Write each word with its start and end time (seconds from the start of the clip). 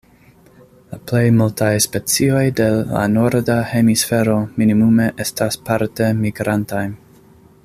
La 0.93 0.97
plej 1.11 1.21
multaj 1.41 1.67
specioj 1.85 2.41
de 2.61 2.67
la 2.95 3.03
Norda 3.17 3.59
Hemisfero 3.75 4.41
minimume 4.63 5.09
estas 5.27 5.63
parte 5.71 6.13
migrantaj. 6.27 6.85